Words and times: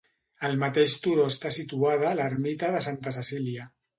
Al 0.47 0.55
mateix 0.61 0.95
turó 1.03 1.25
està 1.33 1.51
situada 1.59 2.15
l'ermita 2.21 2.73
de 2.77 2.83
Santa 2.89 3.17
Cecília. 3.21 3.71